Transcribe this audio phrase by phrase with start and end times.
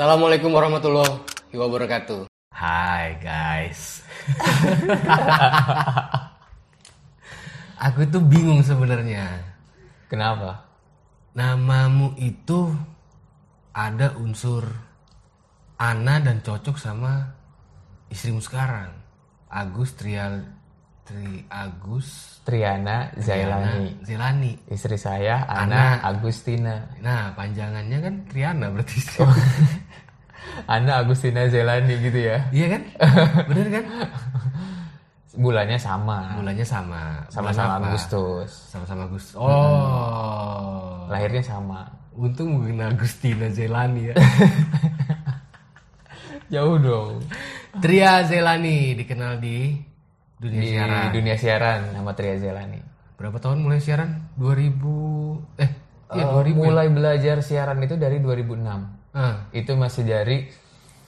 [0.00, 2.24] Assalamualaikum warahmatullahi wabarakatuh.
[2.56, 4.00] Hai guys.
[7.84, 9.28] Aku tuh bingung sebenarnya.
[10.08, 10.64] Kenapa?
[11.36, 12.72] Namamu itu
[13.76, 14.72] ada unsur
[15.76, 17.36] Ana dan cocok sama
[18.08, 18.96] istrimu sekarang.
[19.52, 20.48] Agus Trial
[21.10, 23.98] Tri Agus Triana Zailani.
[23.98, 24.52] Triana Zelani.
[24.70, 26.86] Istri saya Ana, Agustina.
[27.02, 29.02] Nah, panjangannya kan Triana berarti.
[30.70, 32.46] Ana Agustina Zailani gitu ya.
[32.54, 32.82] Iya kan?
[33.50, 33.84] Bener kan?
[35.34, 36.38] Bulannya sama.
[36.38, 37.26] Bulannya sama.
[37.26, 37.90] Sama-sama Bulan?
[37.90, 38.50] Agustus.
[38.70, 39.34] Sama-sama Agustus.
[39.34, 41.10] Oh.
[41.10, 41.90] Lahirnya sama.
[42.14, 44.16] Untung bukan Agustina Zelani ya.
[46.54, 47.18] Jauh dong.
[47.82, 49.89] Tria Zelani dikenal di
[50.40, 51.06] dunia Di siaran.
[51.12, 52.80] dunia siaran nama Tria Zailani.
[53.14, 54.32] Berapa tahun mulai siaran?
[54.34, 55.70] 2000 eh
[56.10, 56.48] iya Eh, 2000.
[56.50, 56.64] ya?
[56.64, 58.80] mulai belajar siaran itu dari 2006.
[59.12, 60.48] Ah, Itu masih dari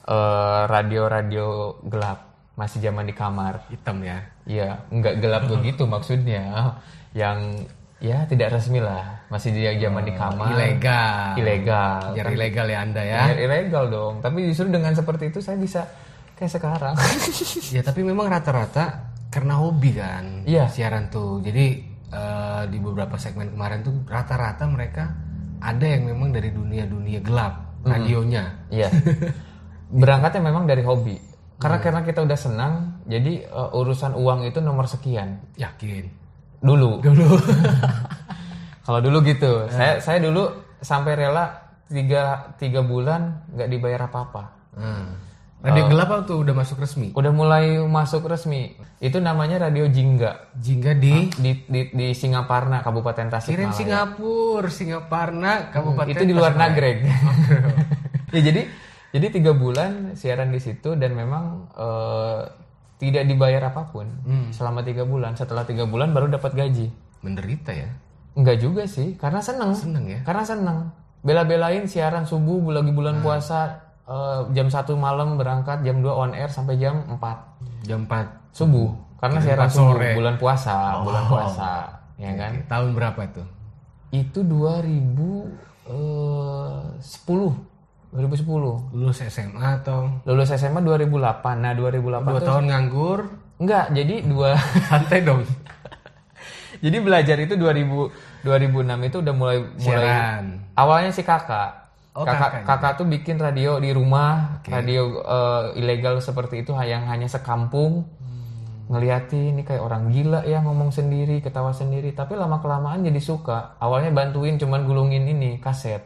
[0.03, 1.47] eh, radio-radio
[1.83, 2.19] gelap.
[2.53, 3.65] Masih zaman di kamar.
[3.67, 4.21] hitam ya.
[4.45, 6.77] Iya, nggak gelap begitu maksudnya.
[7.11, 7.65] Yang
[7.97, 9.25] ya tidak resmi lah.
[9.27, 10.53] Masih di zaman di kamar.
[10.53, 11.33] Ilegal.
[11.35, 12.13] Ilegal.
[12.13, 13.19] Biar ilegal ya Anda ya.
[13.27, 14.13] Ya, ilegal dong.
[14.19, 15.81] Tapi justru dengan seperti itu saya bisa
[16.35, 16.93] kayak sekarang.
[17.75, 20.69] ya tapi memang rata-rata karena hobi kan Iya.
[20.69, 21.41] siaran tuh.
[21.41, 21.81] Jadi
[22.13, 25.09] eh, di beberapa segmen kemarin tuh rata-rata mereka
[25.57, 28.69] ada yang memang dari dunia-dunia gelap radionya.
[28.69, 28.93] Iya.
[30.01, 31.17] Berangkatnya memang dari hobi.
[31.57, 35.41] Karena karena kita udah senang, jadi eh, urusan uang itu nomor sekian.
[35.57, 36.05] Yakin.
[36.61, 37.01] Dulu.
[37.01, 37.27] Dulu.
[38.85, 39.65] Kalau dulu gitu.
[39.73, 40.43] Saya saya dulu
[40.83, 41.49] sampai rela
[41.87, 44.43] tiga, tiga bulan nggak dibayar apa-apa.
[44.75, 45.15] Hmm.
[45.63, 47.15] Radio gelap apa tuh udah masuk resmi?
[47.15, 48.75] Udah mulai masuk resmi.
[48.99, 50.51] Itu namanya Radio Jingga.
[50.59, 53.71] Jingga di Di, di, di Singaparna, Kabupaten Kirim Tasikmalaya.
[53.71, 56.59] Singapura, Singaparna, Kabupaten itu di luar.
[56.59, 57.07] Nagreg.
[58.35, 58.67] ya jadi
[59.15, 62.41] jadi tiga bulan siaran di situ dan memang eh,
[62.99, 64.11] tidak dibayar apa pun
[64.51, 65.39] selama tiga bulan.
[65.39, 66.91] Setelah tiga bulan baru dapat gaji.
[67.23, 67.87] Menderita ya.
[68.35, 69.71] Enggak juga sih, karena seneng.
[69.79, 70.19] Seneng ya.
[70.27, 70.91] Karena seneng.
[71.23, 76.47] Bela-belain siaran subuh lagi bulan puasa eh, jam satu malam berangkat jam 2 on air
[76.47, 77.19] sampai jam 4
[77.83, 78.91] Jam 4 subuh.
[79.17, 80.11] Karena Jam siaran 4 subuh sore.
[80.13, 81.71] bulan puasa, bulan puasa,
[82.15, 82.53] ya kan?
[82.65, 83.47] Tahun berapa tuh?
[84.09, 84.47] Itu eh,
[85.87, 87.03] 2010.
[88.13, 88.93] 2010.
[88.93, 91.09] Lulus SMA atau Lulus SMA 2008.
[91.57, 93.19] Nah, 2008 dua tahun nganggur?
[93.57, 94.53] enggak, jadi dua
[94.89, 95.41] Santai dong.
[96.77, 100.43] jadi belajar itu 2000 2006 itu udah mulai mulai Siaran.
[100.75, 101.82] awalnya si kakak.
[102.13, 107.05] Oh, kakak kakak kakak tuh bikin radio di rumah, radio eh, ilegal seperti itu yang
[107.05, 108.05] hanya sekampung.
[108.83, 113.79] Ngeliatin ini kayak orang gila ya ngomong sendiri, ketawa sendiri, tapi lama kelamaan jadi suka.
[113.79, 116.03] Awalnya bantuin cuman gulungin ini kaset.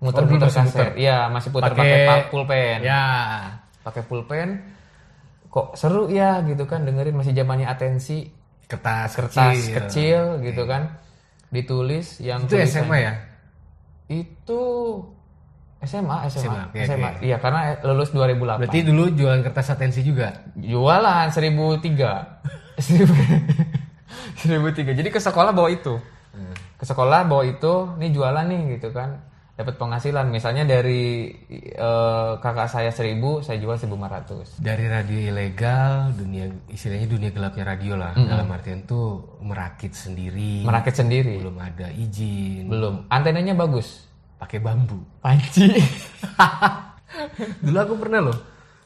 [0.00, 0.92] Muter-muter masih kaset.
[0.96, 2.78] Iya, masih putar Pakai- pakai pa- pulpen.
[2.80, 3.04] Ya.
[3.82, 4.48] Pakai pulpen.
[5.46, 8.24] Kok seru ya gitu kan dengerin masih zamannya atensi
[8.64, 9.74] Kertas, kertas kecil.
[9.76, 10.96] kecil, gitu kan
[11.52, 13.12] ditulis yang Itu tulisan- SMA ya?
[14.08, 14.62] itu
[15.82, 17.26] SMA SMA SMA, SMA oke.
[17.26, 20.30] iya karena lulus 2008 Berarti dulu jualan kertas atensi juga.
[20.54, 25.98] jualan 1003 1003 jadi ke sekolah bawa itu.
[26.32, 26.56] Hmm.
[26.80, 29.20] ke sekolah bawa itu nih jualan nih gitu kan.
[29.52, 30.32] Dapat penghasilan.
[30.32, 37.30] Misalnya dari eh, kakak saya 1000 saya jual 1500 Dari radio ilegal, dunia istilahnya dunia
[37.34, 38.16] gelapnya radio lah.
[38.16, 40.64] Dalam artian tuh merakit sendiri.
[40.64, 41.36] merakit sendiri.
[41.42, 42.64] Belum ada izin.
[42.70, 42.94] belum.
[43.12, 44.08] Antenanya bagus
[44.42, 44.98] Pakai bambu.
[45.22, 45.70] panci
[47.62, 48.38] Dulu aku pernah loh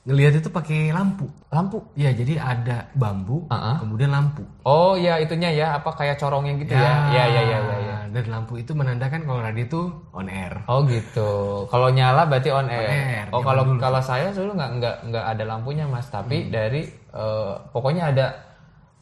[0.06, 1.26] ngelihat itu pakai lampu.
[1.50, 3.82] lampu Iya, jadi ada bambu, Uh-uh.
[3.82, 4.46] kemudian lampu.
[4.62, 7.96] oh ya itunya ya apa kayak corongnya gitu ya ya ya ya ya, ya.
[8.14, 9.82] Dan lampu itu menandakan kalau radio itu
[10.14, 10.62] on air.
[10.70, 11.66] Oh gitu.
[11.66, 12.86] Kalau nyala berarti on air.
[12.86, 13.82] air, oh kalau dulu.
[13.82, 18.26] kalau saya dulu nggak nggak nggak ada lampunya mas, tapi dari eh, pokoknya ada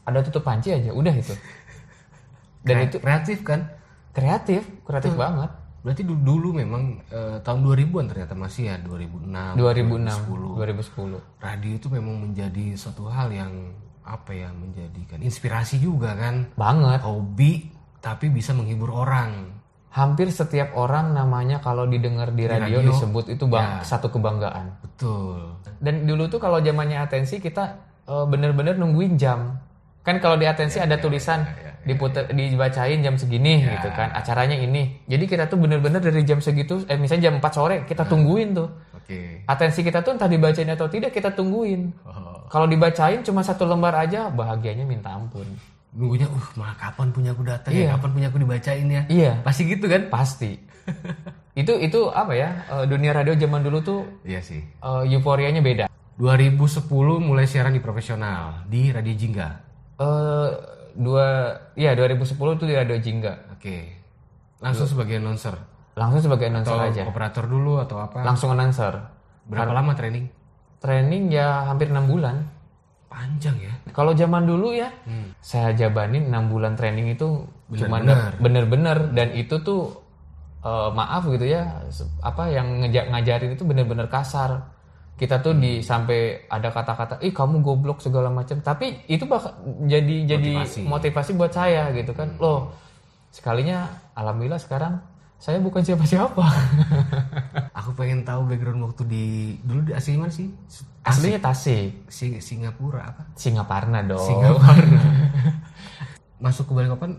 [0.09, 1.37] ada tutup panci aja, udah itu.
[2.65, 3.61] Dan Kre- itu kreatif kan?
[4.09, 5.53] kreatif, kreatif banget.
[5.85, 9.53] Berarti dulu, dulu memang eh, tahun 2000-an ternyata masih ya 2006.
[9.53, 10.25] 2006,
[10.57, 11.21] 2010.
[11.21, 11.45] 2010.
[11.45, 13.53] Radio itu memang menjadi suatu hal yang
[14.01, 16.49] apa ya menjadikan inspirasi juga kan.
[16.57, 17.05] Banget.
[17.05, 17.69] Hobi
[18.01, 19.53] tapi bisa menghibur orang.
[19.93, 24.81] Hampir setiap orang namanya kalau didengar di radio, radio, disebut itu bang satu kebanggaan.
[24.81, 25.53] Betul.
[25.77, 27.63] Dan dulu tuh kalau zamannya atensi kita
[28.09, 29.53] eh, bener-bener nungguin jam.
[30.01, 31.45] Kan kalau di atensi ada tulisan
[31.85, 34.09] diputer dibacain jam segini gitu kan.
[34.11, 35.05] Acaranya ini.
[35.05, 38.69] Jadi kita tuh bener-bener dari jam segitu eh misalnya jam 4 sore kita tungguin tuh.
[38.91, 39.45] Oke.
[39.45, 41.93] Atensi kita tuh entah dibacain atau tidak kita tungguin.
[42.03, 42.43] Oh.
[42.45, 45.45] Kalau dibacain cuma satu lembar aja bahagianya minta ampun.
[45.95, 47.89] nunggunya uh mah kapan punya aku datang ya Iya.
[47.95, 49.31] kapan punya aku dibacain ya Iya.
[49.41, 50.59] pasti gitu kan Pasti.
[51.55, 52.49] itu itu apa ya?
[52.67, 55.85] eh, dunia radio zaman dulu tuh iya sih eh, euforianya beda.
[56.19, 56.83] 2010
[57.17, 59.49] mulai siaran di profesional di Radio Jingga
[59.95, 60.49] Eh
[60.95, 61.27] dua
[61.73, 62.25] ya 2010
[62.55, 63.51] tuh di Radio Jingga.
[63.51, 63.75] oke
[64.57, 65.55] langsung sebagai announcer
[65.93, 67.03] Langsung sebagai atau announcer aja.
[67.05, 68.99] operator dulu atau apa Langsung announcer.
[69.45, 70.27] berapa lama training
[70.77, 72.43] Training ya hampir enam bulan.
[73.05, 75.31] panjang ya Kalau zaman dulu ya, Hmm.
[75.39, 78.03] saya jabanin 6 bulan training itu cuma
[78.37, 78.97] Bener-bener.
[79.09, 80.03] dan itu tuh
[80.61, 81.79] eh, maaf gitu ya,
[82.19, 84.74] apa yang ngeja- ngajarin itu bener-bener kasar.
[85.15, 89.47] Kita tuh di sampai ada kata-kata, "Ih, kamu goblok segala macam." Tapi itu bak
[89.87, 90.81] jadi jadi Motivasi.
[90.83, 92.35] motivasi buat saya gitu kan.
[92.35, 92.75] Loh,
[93.31, 94.99] sekalinya alhamdulillah sekarang
[95.35, 96.43] saya bukan siapa-siapa.
[97.79, 99.25] aku pengen tahu background waktu di
[99.61, 100.51] dulu di asli mana sih
[101.05, 104.19] Aslinya Tasik, Sing- Singapura apa Singaparna dong.
[104.19, 104.73] Singapura
[106.43, 107.11] masuk ke Balikpapan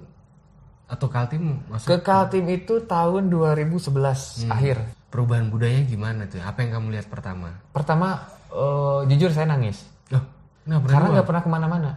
[0.87, 4.77] atau Kaltim masuk Ke Kaltim itu tahun 2011 akhir.
[5.17, 8.21] Perubahan budaya gimana tuh apa yang kamu lihat pertama Pertama,
[8.53, 9.89] eh, jujur saya nangis.
[10.13, 10.21] Loh,
[10.69, 11.91] nah Karena nggak pernah ke mana-mana.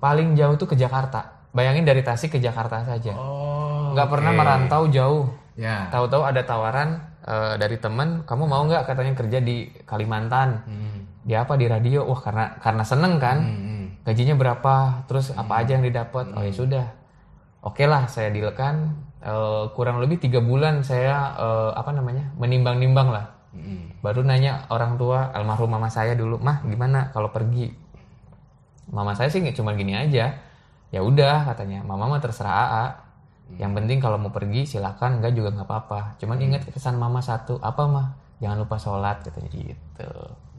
[0.00, 1.44] Paling jauh tuh ke Jakarta.
[1.52, 3.12] Bayangin dari Tasik ke Jakarta saja.
[3.12, 5.28] oh Nggak pernah merantau jauh.
[5.60, 10.64] ya Tahu-tahu ada tawaran eh, dari teman, kamu mau nggak katanya kerja di Kalimantan?
[10.64, 10.98] hmm.
[11.28, 12.08] Di apa di radio?
[12.08, 13.44] Wah karena karena seneng kan.
[13.44, 13.84] Hmm, hmm.
[14.08, 15.04] Gajinya berapa?
[15.04, 16.32] Terus apa aja yang didapat?
[16.32, 16.86] Oh ya sudah.
[17.62, 18.94] Oke lah, saya dilekan.
[19.18, 23.26] Eh, kurang lebih tiga bulan saya eh, apa namanya menimbang-nimbang lah.
[23.50, 23.98] Hmm.
[23.98, 27.66] Baru nanya orang tua almarhum mama saya dulu, mah gimana kalau pergi?
[28.94, 30.38] Mama saya sih cuma gini aja.
[30.88, 32.86] Ya udah katanya, mama mah terserah AA.
[33.58, 36.00] Yang penting kalau mau pergi silakan, enggak juga nggak apa-apa.
[36.20, 38.06] Cuman ingat pesan mama satu, apa mah?
[38.38, 40.12] Jangan lupa sholat katanya gitu.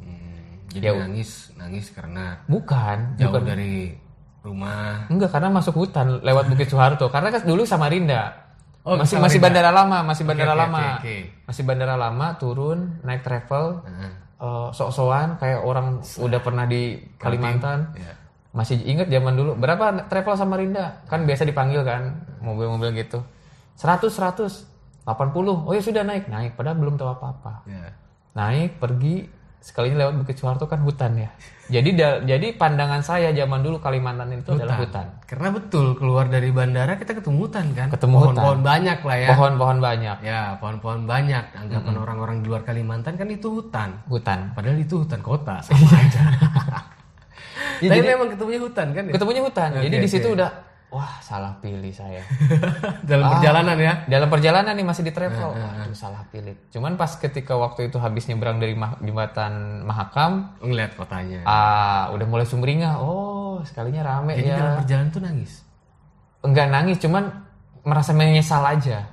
[0.03, 0.67] Hmm.
[0.67, 3.47] jadi Ya, nangis nangis karena Bukan, jauh bukan.
[3.47, 3.95] dari
[4.39, 7.11] rumah Enggak, karena masuk hutan lewat Bukit Soeharto.
[7.11, 8.47] Karena kan dulu Samarinda.
[8.87, 9.23] Oh, masih Samarinda.
[9.27, 10.79] masih bandara lama, masih bandara oke, lama.
[10.79, 11.15] oke, oke.
[11.51, 14.11] Masih bandara lama, turun, naik travel, Heeh.
[14.39, 17.91] eh, sok-sokan kayak orang udah pernah di Kalimantan.
[17.93, 18.13] ya.
[18.49, 21.05] Masih inget zaman dulu berapa travel Samarinda?
[21.05, 23.21] Kan biasa dipanggil kan mobil-mobil gitu.
[23.77, 24.65] 100 100
[25.05, 25.65] 80.
[25.67, 27.65] Oh ya sudah naik, naik padahal belum tahu apa-apa.
[27.65, 27.93] ya.
[28.33, 29.25] Naik pergi
[29.59, 31.29] sekalinya lewat Bukit Soeharto kan hutan ya.
[31.69, 35.05] Jadi da- jadi pandangan saya zaman dulu Kalimantan itu adalah hutan.
[35.23, 37.87] Karena betul keluar dari bandara kita ketemu hutan kan.
[37.87, 38.25] Ketemu hutan.
[38.33, 39.27] Pohon-pohon banyak lah ya.
[39.29, 41.43] Pohon-pohon banyak, Ya, pohon-pohon banyak.
[41.53, 44.01] Anggapan orang-orang di luar Kalimantan kan itu hutan.
[44.07, 44.49] hutan.
[44.51, 46.21] Padahal itu hutan kota sama aja.
[47.79, 49.11] Ya, Tapi jadi- memang ketemunya hutan kan ya?
[49.13, 49.69] Ketemunya hutan.
[49.71, 50.49] Oke, jadi di situ udah
[50.89, 52.25] wah salah pilih saya.
[53.09, 53.93] Dalam perjalanan ya.
[54.05, 55.53] Dalam perjalanan nih masih di travel.
[55.53, 56.57] Waduh, salah pilih.
[56.69, 61.45] Cuman pas ketika waktu itu habis nyebrang dari Mah- jembatan Mahakam, Ngeliat kotanya.
[61.45, 62.97] ah udah mulai sumringah.
[62.97, 64.57] Oh, sekalinya rame Jadi ya.
[64.57, 65.51] dalam perjalanan tuh nangis.
[66.39, 67.23] Enggak nangis, cuman
[67.83, 69.05] merasa menyesal aja.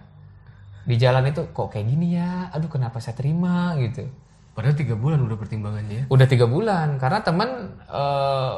[0.86, 2.48] Di jalan itu kok kayak gini ya.
[2.50, 4.06] Aduh, kenapa saya terima gitu.
[4.54, 6.04] Padahal tiga bulan udah pertimbangannya ya.
[6.08, 7.48] Udah tiga bulan karena teman
[7.84, 8.54] eh,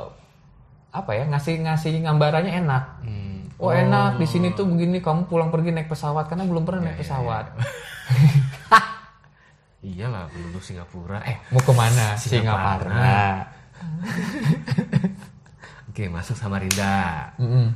[0.88, 2.85] apa ya ngasih ngasih gambarannya enak.
[3.05, 3.38] Hmm.
[3.58, 7.02] Oh enak di sini tuh begini kamu pulang pergi naik pesawat karena belum pernah naik
[7.02, 7.52] pesawat.
[9.79, 11.23] Iyalah penduduk Singapura.
[11.23, 12.19] Eh, Mau ke mana?
[12.19, 13.46] Singaparna.
[15.90, 17.31] oke masuk Samarinda.
[17.38, 17.67] Mm-mm.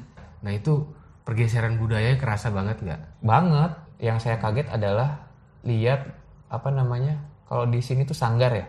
[0.42, 0.82] Nah itu
[1.22, 3.00] pergeseran budaya kerasa banget nggak?
[3.22, 3.72] Banget.
[4.02, 5.30] Yang saya kaget adalah
[5.62, 6.10] lihat
[6.50, 8.66] apa namanya kalau di sini tuh sanggar ya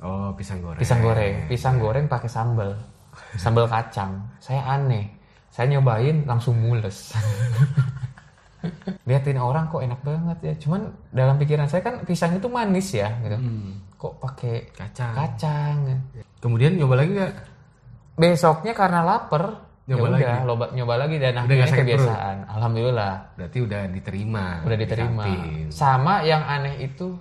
[0.00, 0.80] Oh pisang goreng.
[0.80, 2.74] pisang goreng pisang goreng pakai sambal
[3.34, 5.08] sambal kacang saya aneh
[5.48, 7.12] saya nyobain langsung mules
[9.04, 13.10] liatin orang kok enak banget ya cuman dalam pikiran saya kan pisang itu manis ya
[13.20, 15.12] gitu Hmm, kok pakai kacang.
[15.12, 15.76] kacang
[16.38, 17.32] Kemudian nyoba lagi nggak?
[18.14, 21.82] besoknya karena lapar Nyoba ya udah loba- nyoba lagi dan Udah akhirnya sakit perut?
[21.98, 24.46] kebiasaan alhamdulillah Berarti udah diterima.
[24.62, 25.66] udah diterima di kantin.
[25.68, 27.18] sama yang aneh itu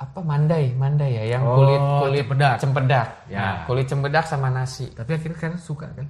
[0.00, 2.56] apa mandai mandai ya yang Oh, kulit kulit cempedak.
[2.56, 3.36] cempedak Ya.
[3.38, 6.08] Nah, kulit cempedak sama nasi Tapi akhirnya kan suka kan?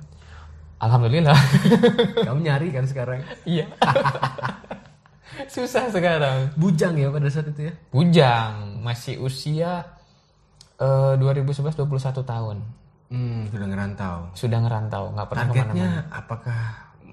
[0.78, 1.34] alhamdulillah
[2.26, 3.18] Kamu nyari kan sekarang?
[3.44, 3.66] iya
[5.48, 7.74] susah sekarang Bujang ya pada saat itu ya?
[7.88, 9.82] bujang masih usia
[10.76, 11.90] eh, 2011 21
[12.24, 12.58] tahun
[13.10, 14.16] Hmm, sudah ngerantau.
[14.38, 16.60] sudah ngerantau nggak pernah ke mana-mana Targetnya apakah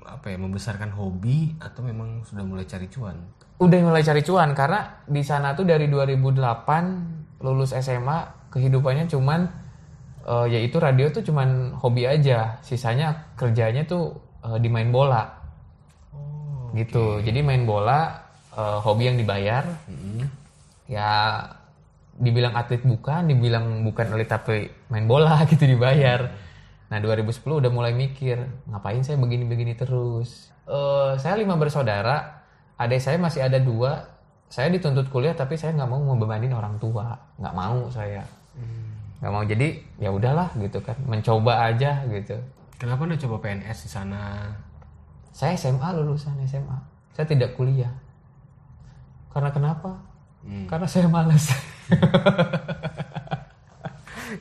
[0.08, 3.20] apa ya membesarkan hobi atau memang sudah mulai cari cuan?
[3.58, 9.50] udah mulai cari cuan karena di sana tuh dari 2008 lulus SMA kehidupannya cuman
[10.26, 12.62] eh, yaitu radio tuh cuman hobi aja.
[12.62, 15.26] Sisanya kerjanya tuh eh, di main bola.
[16.14, 17.22] Oh, gitu.
[17.26, 19.66] jadi main bola eh, hobi yang dibayar.
[20.88, 21.10] Ya
[22.18, 26.34] dibilang atlet bukan dibilang bukan atlet tapi main bola gitu dibayar
[26.88, 28.40] Nah 2010 udah mulai mikir
[28.72, 30.52] ngapain saya begini-begini terus.
[30.68, 32.44] Eh, saya lima bersaudara,
[32.80, 34.08] adik saya masih ada dua.
[34.48, 38.24] Saya dituntut kuliah tapi saya nggak mau membebanin orang tua, nggak mau saya,
[39.20, 39.44] nggak mau.
[39.44, 42.40] Jadi ya udahlah gitu kan, mencoba aja gitu.
[42.80, 44.48] Kenapa anda coba PNS di sana?
[45.36, 46.78] Saya SMA lulusan SMA,
[47.12, 47.92] saya tidak kuliah.
[49.36, 50.00] Karena kenapa?
[50.72, 51.52] Karena saya malas.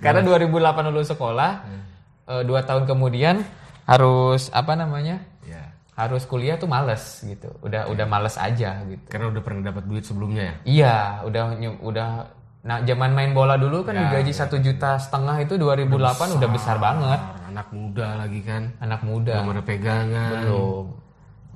[0.03, 1.67] Karena 2008 lulus sekolah,
[2.27, 3.43] eh, dua tahun kemudian
[3.87, 5.23] harus apa namanya?
[5.47, 5.73] Ya.
[5.95, 7.49] Harus kuliah tuh males gitu.
[7.63, 9.07] Udah udah males aja gitu.
[9.09, 10.55] Karena udah pernah dapat duit sebelumnya ya.
[10.67, 11.45] Iya, udah
[11.81, 12.11] udah
[12.67, 17.21] nah zaman main bola dulu kan digaji satu juta setengah itu 2008 udah besar banget.
[17.49, 18.75] Anak muda lagi kan.
[18.83, 20.31] Anak muda Belum ada pegangan.
[20.45, 20.85] belum.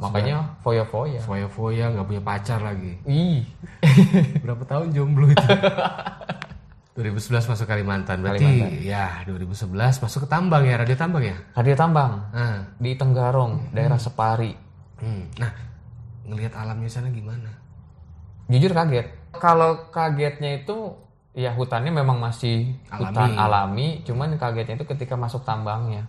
[0.01, 1.21] Makanya foya-foya.
[1.29, 2.97] Foya-foya nggak punya pacar lagi.
[3.05, 3.45] Ih.
[4.47, 5.45] Berapa tahun jomblo itu?
[6.99, 8.19] 2011 masuk Kalimantan.
[8.21, 9.71] Berarti ya 2011
[10.03, 11.37] masuk ke Tambang ya, Radio Tambang ya.
[11.55, 14.53] Radio Tambang Nah, di Tenggarong, daerah Separi.
[15.01, 15.39] hmm.
[15.41, 15.53] nah
[16.27, 17.51] ngelihat alamnya sana gimana?
[18.51, 19.07] Jujur kaget.
[19.39, 20.95] Kalau kagetnya itu
[21.35, 26.07] ya hutannya memang masih hutan alami, cuman kagetnya itu ketika masuk tambangnya.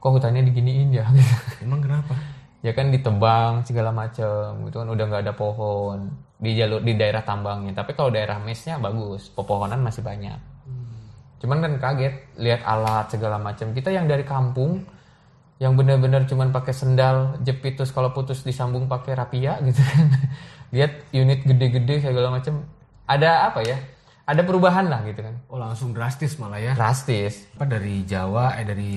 [0.00, 1.04] Kok hutannya diginiin ya?
[1.64, 2.16] Emang kenapa?
[2.60, 7.20] ya kan ditebang segala macam gitu kan udah nggak ada pohon di jalur di daerah
[7.20, 7.76] tambangnya.
[7.76, 10.40] Tapi kalau daerah mesnya bagus pepohonan masih banyak.
[11.40, 13.72] Cuman kan kaget lihat alat segala macam.
[13.72, 14.84] Kita yang dari kampung
[15.60, 20.08] yang benar-benar cuman pakai sendal jepit terus kalau putus disambung pakai rapia gitu kan.
[20.76, 22.64] Lihat unit gede-gede segala macam.
[23.04, 23.76] Ada apa ya?
[24.24, 25.36] Ada perubahan lah gitu kan.
[25.52, 26.72] Oh langsung drastis malah ya.
[26.72, 27.44] drastis.
[27.56, 28.94] Apa dari Jawa eh dari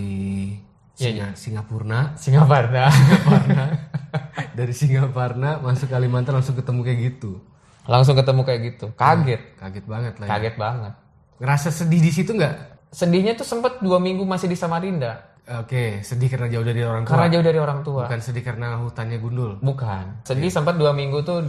[0.94, 2.86] Singa, Singapura, Singapura
[4.54, 7.42] dari Singapura masuk Kalimantan langsung ketemu kayak gitu.
[7.84, 10.26] langsung ketemu kayak gitu kaget Kaget banget lah.
[10.26, 10.32] Ya.
[10.32, 10.94] kaget banget
[11.36, 12.56] Ngerasa sedih di situ nggak?
[12.90, 17.12] sedihnya tuh sempet dua minggu masih di Samarinda Oke, sedih karena jauh dari orang tua.
[17.12, 19.60] karena jauh dari orang tua Bukan sedih karena hutannya gundul.
[19.60, 21.44] bukan sedih sempat dua minggu tuh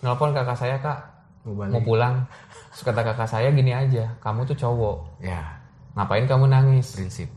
[0.00, 0.98] nelpon kakak saya kak
[1.42, 1.72] Mau balik.
[1.72, 2.14] mau pulang
[2.68, 5.40] Terus kata kakak saya gini aja kamu tuh cowok Ya,
[5.92, 7.32] ngapain kamu nangis prinsip.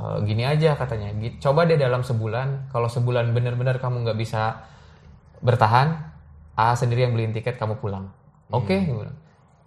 [0.00, 4.64] "Eh, gini aja katanya "Gi- coba deh dalam sebulan kalau sebulan bener-bener kamu nggak bisa
[5.38, 6.08] bertahan
[6.54, 8.08] A sendiri yang beliin tiket kamu pulang
[8.48, 9.16] oke bilang.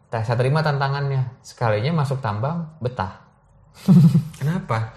[0.08, 3.18] Tah, saya terima tantangannya sekalinya masuk tambang betah
[4.38, 4.94] Kenapa?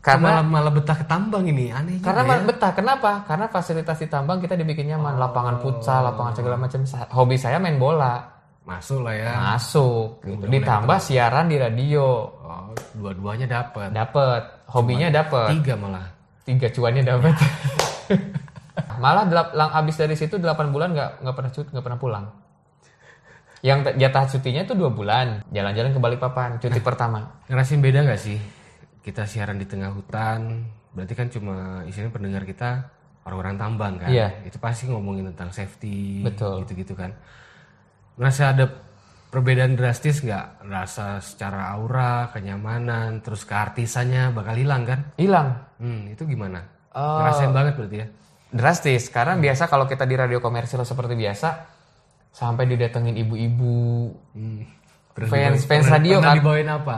[0.00, 2.38] Karena- malah, malah betah ke tambang ini aneh Karena ya.
[2.40, 3.22] betah, kenapa?
[3.22, 6.78] Karena fasilitas di tambang kita dibikin nyaman, lapangan futsal, lapangan segala macam.
[7.10, 8.22] Hobi saya main bola,
[8.62, 9.30] masuk lah ya.
[9.50, 10.22] masuk.
[10.22, 10.46] Gitu.
[10.46, 13.90] Ditambah siaran di radio, Oh, dua-duanya dapat.
[13.90, 14.42] dapet.
[14.66, 16.06] Hobinya dapet, Tiga malah.
[16.42, 17.34] tiga cuannya dapet.
[19.02, 22.24] Malah delap, lang, abis dari situ 8 bulan nggak nggak pernah cut, nggak pernah pulang.
[23.64, 27.40] Yang jatah cutinya itu dua bulan, jalan-jalan ke Balikpapan, cuti pertama.
[27.48, 28.38] Ngerasain beda nggak sih?
[29.00, 32.88] Kita siaran di tengah hutan, berarti kan cuma isinya pendengar kita
[33.24, 34.08] orang-orang tambang kan?
[34.12, 34.28] Iya.
[34.44, 36.62] Itu pasti ngomongin tentang safety, Betul.
[36.64, 37.16] gitu-gitu kan.
[38.16, 38.64] Ngerasa ada
[39.36, 40.64] perbedaan drastis nggak?
[40.64, 45.12] Rasa secara aura, kenyamanan, terus keartisannya bakal hilang kan?
[45.14, 46.64] Hilang, Hmm, itu gimana?
[46.88, 48.08] Ngerasain banget berarti ya?
[48.46, 51.66] drastis karena biasa kalau kita di radio komersil seperti biasa
[52.30, 54.64] sampai didatengin ibu-ibu Hmm.
[55.18, 56.32] Fans- fans radio kan?
[56.34, 56.96] dibawain apa?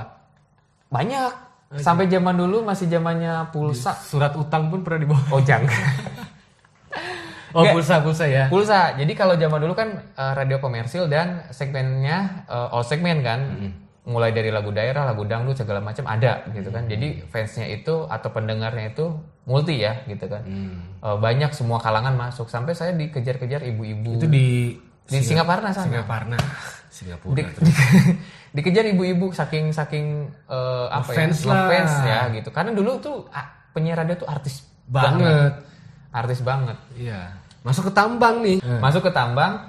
[0.86, 1.30] banyak
[1.74, 5.20] sampai zaman dulu masih zamannya pulsa Surat utang pun pernah dibawa.
[5.32, 5.66] ojang
[7.50, 8.44] Oh, pulsa-pulsa ya.
[8.46, 8.92] pulsa.
[8.92, 13.40] Jadi kalau zaman dulu kan eh, radio komersil dan segmennya eh, all segmen kan.
[14.04, 16.88] Mulai dari lagu daerah lagu dangdut segala macam ada gitu kan.
[16.88, 19.12] Jadi fansnya itu atau pendengarnya itu
[19.44, 20.40] multi ya gitu kan.
[20.42, 20.96] Hmm.
[20.98, 22.48] Eh, banyak semua kalangan masuk.
[22.48, 25.88] Sampai saya dikejar-kejar ibu-ibu Itu di di Singapura sana.
[25.88, 26.40] Singapura.
[26.88, 27.36] Singapura.
[27.36, 27.76] di, di-
[28.56, 32.48] dikejar ibu-ibu saking saking eh, apa Ngefans ya ngefans ya gitu.
[32.48, 35.52] Karena dulu tuh ah, penyiar radio tuh artis Banget.
[36.12, 36.78] Artis banget.
[36.96, 37.34] Iya.
[37.64, 38.58] Masuk ke tambang nih.
[38.80, 39.68] masuk ke tambang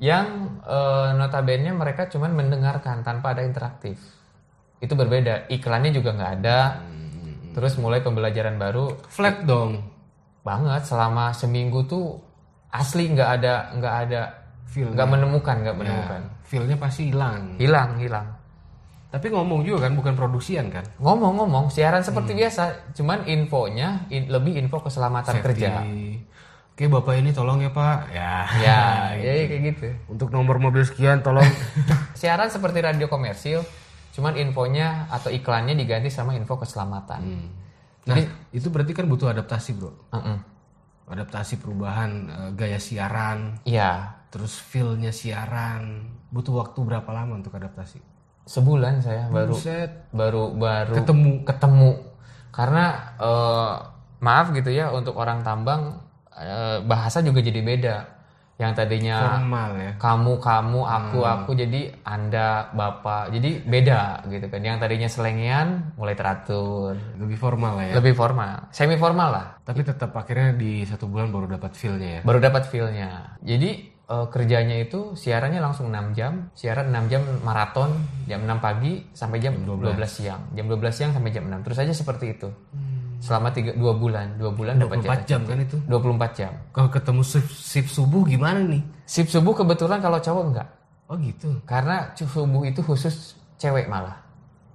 [0.00, 4.00] yang eh, notabene mereka cuman mendengarkan tanpa ada interaktif.
[4.80, 5.48] Itu berbeda.
[5.52, 6.60] Iklannya juga nggak ada.
[7.50, 8.96] Terus mulai pembelajaran baru.
[9.10, 9.84] Flat dong.
[10.40, 10.88] banget.
[10.88, 12.16] Selama seminggu tuh
[12.72, 14.22] asli nggak ada nggak ada
[14.64, 14.88] Feel.
[14.96, 16.22] nggak menemukan nggak menemukan.
[16.48, 17.60] Feelnya pasti hilang.
[17.60, 18.39] hilang hilang
[19.10, 20.86] Tapi ngomong juga kan bukan produksian kan?
[20.96, 26.22] ngomong-ngomong siaran seperti biasa cuman infonya in- lebih info keselamatan kerja Di-
[26.70, 28.08] Oke bapak ini tolong ya pak.
[28.08, 28.34] Ya.
[28.64, 28.80] ya
[29.12, 31.44] ya kayak gitu Untuk nomor mobil sekian tolong.
[32.20, 33.66] siaran seperti radio komersil
[34.10, 37.22] cuman infonya atau iklannya diganti sama info keselamatan
[38.00, 38.16] nah
[38.50, 39.92] itu berarti kan butuh adaptasi bro.
[40.10, 40.38] Mm-mm.
[41.06, 46.06] Adaptasi perubahan eh, gaya siaran, iya terus feelnya siaran.
[46.26, 47.98] Butuh waktu berapa lama untuk adaptasi?
[48.50, 50.10] Sebulan saya baru Buset.
[50.10, 51.30] baru baru Ketemu.
[51.46, 51.90] ketemu
[52.50, 52.84] Karena
[53.16, 53.72] eh,
[54.18, 56.02] maaf gitu ya untuk orang tambang
[56.32, 57.96] eh, bahasa juga jadi beda.
[58.58, 59.90] Yang tadinya Formal ya.
[59.96, 66.12] kamu kamu aku aku jadi anda bapak jadi beda gitu kan yang tadinya selengean mulai
[66.12, 67.94] teratur Lebih formal lah ya.
[67.96, 72.22] lebih formal semi formal lah Tapi tetap akhirnya di satu bulan baru dapat feel-nya ya.
[72.22, 73.80] baru dapat feelnya jadi
[74.10, 76.50] eh, kerjanya itu siarannya langsung 6 jam.
[76.58, 77.94] Siaran 6 jam maraton
[78.26, 80.42] jam 6 pagi sampai jam 12, siang.
[80.58, 82.50] Jam 12 siang sampai jam 6 terus aja seperti itu.
[83.20, 84.40] Selama tiga dua bulan.
[84.40, 85.76] Dua bulan dapat 24 jam kan itu.
[85.84, 86.52] 24 jam.
[86.72, 88.80] Kalau ketemu shift, shift subuh gimana nih?
[89.10, 90.68] sip subuh kebetulan kalau cowok enggak.
[91.10, 91.58] Oh gitu.
[91.66, 94.14] karena subuh itu khusus cewek malah.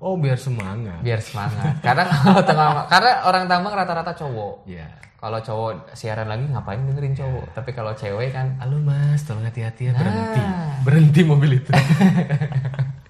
[0.04, 1.00] Oh biar semangat.
[1.00, 1.80] biar semangat.
[1.80, 4.68] Karena kalau tengah karena orang tambang rata-rata cowok.
[4.68, 4.92] Ya.
[5.16, 9.90] Kalau cowok siaran lagi ngapain dengerin cowok tapi kalau cewek kan Halo mas, tolong hati-hati
[9.90, 10.40] ya berhenti.
[10.40, 10.76] Nah.
[10.82, 11.72] Berhenti mobil itu.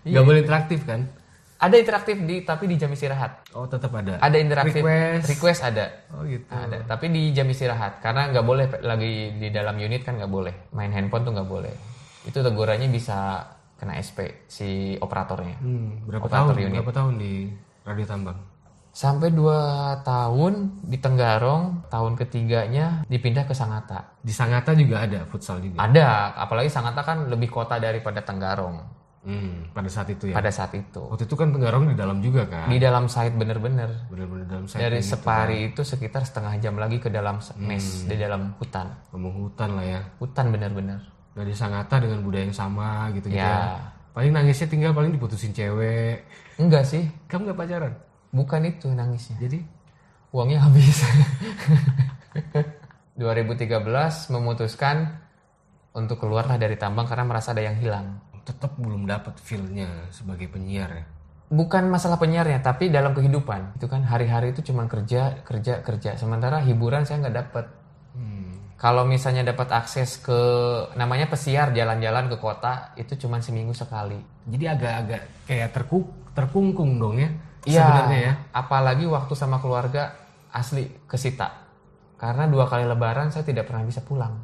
[0.01, 0.15] Iya.
[0.15, 1.01] Gak boleh interaktif kan?
[1.55, 4.19] ada interaktif di tapi di jam istirahat Oh tetap ada.
[4.19, 5.23] ada interaktif Request.
[5.25, 6.45] request ada Oh gitu.
[6.45, 10.53] ada tapi di jam istirahat karena nggak boleh lagi di dalam unit kan nggak boleh
[10.69, 11.73] main handphone tuh nggak boleh
[12.21, 16.65] itu tegurannya bisa kena SP si operatornya Hmm, berapa Operator tahun?
[16.65, 16.75] unit.
[16.75, 17.33] Berapa tahun di
[17.81, 18.37] Radio Tambang?
[18.95, 19.59] Sampai dua
[20.01, 25.83] tahun di Tenggarong tahun ketiganya dipindah ke Sangatta Di Sangatta juga ada futsal juga.
[25.83, 30.37] ada apalagi Sangatta kan lebih kota daripada Tenggarong Hmm, pada saat itu ya.
[30.37, 32.69] pada saat itu Waktu itu kan Tenggarong di dalam juga kan.
[32.69, 37.41] di dalam site bener-bener Bener-bener dalam dari Separi itu sekitar setengah jam lagi ke dalam
[37.57, 40.01] mes di dalam hutan ngomong hutan lah ya.
[40.15, 41.01] hutan bener-bener
[41.35, 43.75] di Sangatta dengan budaya yang sama gitu gitu Ya.
[43.75, 43.81] ya.
[44.13, 46.23] Paling nangisnya tinggal paling diputusin cewek.
[46.55, 47.91] enggak sih Kamu nggak pacaran?
[48.35, 49.39] Bukan itu nangisnya.
[49.39, 49.63] Jadi?
[50.35, 50.99] Uangnya habis.
[53.15, 53.79] 2013
[54.27, 55.23] memutuskan
[55.95, 58.19] untuk keluarlah dari tambang karena merasa ada yang hilang.
[58.43, 61.05] Tetap belum dapat feel-nya sebagai penyiar ya.
[61.45, 63.77] bukan masalah penyiarnya tapi dalam kehidupan.
[63.77, 66.17] Itu kan hari-hari itu cuma kerja kerja kerja.
[66.17, 67.65] Sementara hiburan saya nggak dapat
[68.15, 68.55] Hmm.
[68.79, 70.39] kalau misalnya dapat akses ke
[70.95, 74.15] namanya pesiar jalan-jalan ke kota itu cuma seminggu sekali.
[74.47, 77.29] Jadi agak-agak kayak terkuk terkungkung dong ya.
[77.65, 78.33] Iya, Sebenarnya ya.
[78.53, 80.13] apalagi waktu sama keluarga
[80.49, 81.51] asli ke Sita.
[82.15, 84.39] Karena dua kali lebaran saya tidak pernah bisa pulang.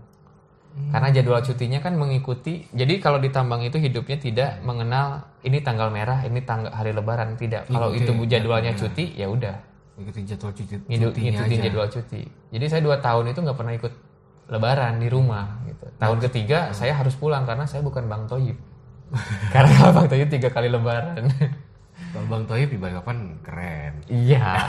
[0.72, 0.90] Hmm.
[0.90, 2.68] Karena jadwal cutinya kan mengikuti.
[2.70, 7.36] Jadi kalau di tambang itu hidupnya tidak mengenal ini tanggal merah, ini tanggal hari lebaran
[7.36, 7.68] tidak.
[7.68, 9.56] Kalau Oke, itu jadwalnya cuti ya udah
[9.92, 11.62] Ikutin jadwal cuti ngikutin aja.
[11.68, 12.22] jadwal cuti.
[12.50, 13.94] Jadi saya dua tahun itu nggak pernah ikut
[14.50, 15.86] lebaran di rumah gitu.
[15.96, 16.26] Tahun Hmm.
[16.26, 18.56] ketiga saya harus pulang karena saya bukan Bang Toyib.
[19.54, 21.22] karena kalau Bang Toyib tiga kali lebaran.
[22.12, 23.94] Kalau Bang Toyib di Balikpapan keren.
[24.06, 24.44] Iya.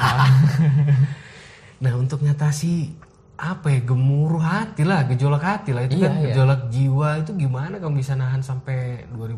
[1.82, 2.94] Nah untuk nyatasi
[3.34, 6.24] apa ya gemuruh hati lah, gejolak hati lah itu Iya, kan iya.
[6.30, 9.34] gejolak jiwa itu gimana kamu bisa nahan sampai 2000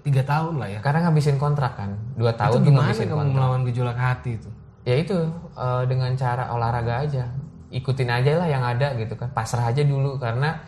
[0.00, 0.78] tiga tahun lah ya.
[0.80, 3.34] Karena ngabisin kontrak kan, dua Itu tahun tuh gimana kamu kontrak.
[3.36, 4.48] melawan gejolak hati itu?
[4.88, 5.16] Ya itu
[5.52, 7.28] eh, dengan cara olahraga aja,
[7.68, 10.64] ikutin aja lah yang ada gitu kan, pasrah aja dulu karena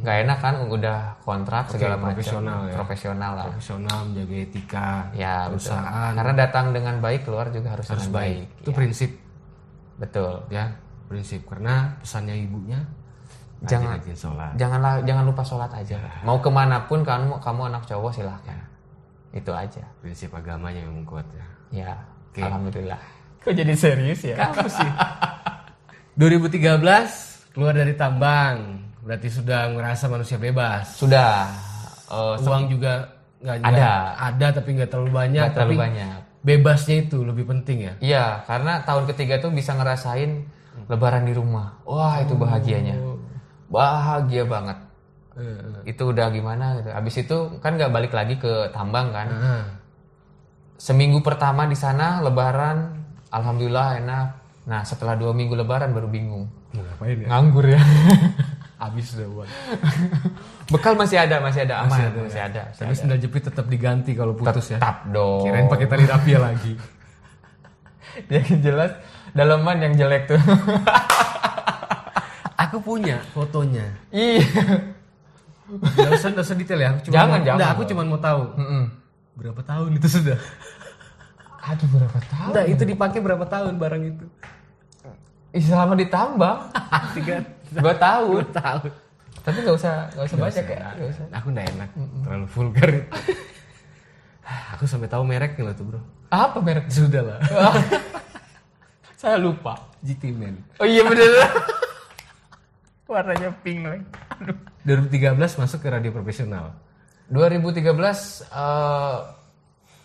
[0.00, 2.74] nggak enak kan udah kontrak segala macam, profesional ya.
[2.74, 3.44] profesional lah.
[3.48, 5.50] Profesional menjaga etika Ya betul.
[5.54, 8.36] perusahaan Karena datang dengan baik keluar juga harus, harus dengan baik.
[8.48, 8.62] baik.
[8.64, 9.10] Itu prinsip
[9.96, 10.32] Betul.
[10.48, 10.64] ya
[11.06, 12.80] prinsip karena pesannya ibunya
[13.60, 14.52] Jangan- rajin sholat.
[14.56, 16.00] Janganlah jangan lupa sholat aja.
[16.22, 18.56] Mau ke mana pun kamu kamu anak cowok silahkan.
[19.30, 19.84] Itu aja.
[20.00, 21.44] Prinsip agamanya yang kuat ya.
[21.70, 21.92] Ya.
[22.32, 22.40] Oke.
[22.40, 22.96] Alhamdulillah.
[23.40, 24.36] Kok jadi serius ya?
[24.40, 24.90] Kamu sih.
[26.20, 30.94] 2013 keluar dari tambang, berarti sudah merasa manusia bebas.
[30.94, 31.48] Sudah.
[32.06, 33.06] eh, Uang juga
[33.40, 33.90] nggak Ada.
[34.28, 35.40] ada tapi nggak terlalu banyak.
[35.40, 36.18] nggak terlalu tapi banyak.
[36.40, 37.92] bebasnya itu lebih penting ya.
[37.98, 40.44] Iya, karena tahun ketiga tuh bisa ngerasain
[40.86, 41.80] lebaran di rumah.
[41.82, 42.96] Wah, itu bahagianya.
[43.66, 44.78] Bahagia banget.
[45.36, 46.90] Eh, Itu udah gimana gitu.
[46.90, 49.28] Habis itu kan nggak balik lagi ke tambang kan.
[49.30, 49.64] ah.
[50.74, 52.96] Seminggu pertama di sana lebaran,
[53.28, 54.26] alhamdulillah enak.
[54.64, 56.48] Nah, setelah dua minggu lebaran baru bingung.
[56.72, 57.28] Ngapain ya?
[57.28, 57.80] Nganggur ya.
[58.80, 59.48] Habis udah uang.
[60.72, 62.44] Bekal masih ada, masih ada aman, Masih ada, masih ya?
[62.48, 62.62] ada.
[62.64, 62.96] masih Tapi ada.
[62.96, 64.80] sendal jepit tetap diganti kalau putus ya.
[64.80, 65.44] Tetap dong.
[65.44, 66.72] Kirain pakai tali rapia lagi.
[68.32, 68.90] Yang jelas
[69.30, 70.34] daleman yang jelek tuh.
[72.66, 73.86] Aku punya fotonya.
[74.10, 74.42] Iya.
[75.70, 76.88] Gak usah, gak usah detail ya.
[76.90, 77.56] Aku cuma Jangan, mau, jangan.
[77.56, 78.84] Enggak, aku cuma mau tahu Mm-mm.
[79.34, 80.38] berapa tahun itu sudah.
[81.62, 82.50] Aduh berapa tahun?
[82.50, 84.26] Enggak, itu dipakai berapa tahun barang itu?
[85.50, 86.58] Ih, selama ditambang
[87.10, 87.42] Tiga
[87.74, 88.44] dua tahun.
[88.50, 88.90] tahun.
[89.40, 90.88] Tapi nggak usah nggak usah banyak ya.
[90.98, 91.24] Nggak usah.
[91.40, 91.88] Aku enggak enak,
[92.26, 92.90] terlalu vulgar.
[94.74, 96.00] aku sampai tahu mereknya loh tuh bro.
[96.30, 96.90] Apa merek?
[96.90, 97.38] Sudah lah.
[99.20, 99.76] Saya lupa.
[100.00, 100.56] GT Man.
[100.80, 101.28] Oh iya bener.
[103.10, 104.04] Warnanya pink lagi.
[104.88, 106.72] 2013 masuk ke radio profesional.
[107.28, 109.16] 2013 eh,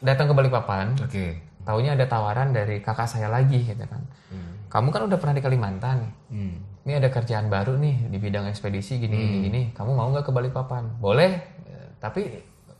[0.03, 0.99] datang ke Balikpapan.
[0.99, 1.39] Oke.
[1.63, 4.03] Taunya ada tawaran dari kakak saya lagi gitu kan.
[4.67, 5.97] Kamu kan udah pernah di Kalimantan.
[6.27, 6.74] Hmm.
[6.85, 9.61] Ini ada kerjaan baru nih di bidang ekspedisi gini gini gini.
[9.73, 11.01] Kamu mau nggak ke Balikpapan?
[11.01, 12.29] Boleh, eh, tapi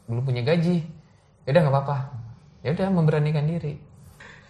[0.06, 0.78] belum punya gaji.
[1.42, 1.98] Ya udah nggak apa-apa.
[2.62, 3.74] Ya udah memberanikan diri.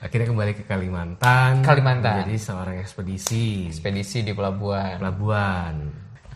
[0.04, 1.64] Akhirnya kembali ke Kalimantan.
[1.64, 2.28] Kalimantan.
[2.28, 3.72] Menjadi seorang ekspedisi.
[3.72, 5.00] Ekspedisi di pelabuhan.
[5.00, 5.74] Pelabuhan.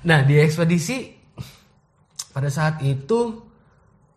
[0.08, 1.12] Nah di ekspedisi
[2.32, 3.36] pada saat itu